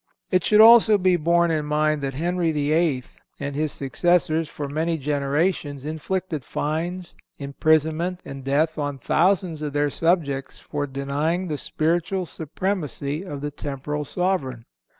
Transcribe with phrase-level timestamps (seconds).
[0.31, 3.03] It should also be borne in mind that Henry VIII.
[3.39, 9.91] and his successors for many generations inflicted fines, imprisonment and death on thousands of their
[9.91, 14.65] subjects for denying the spiritual supremacy of the temporal sovereign.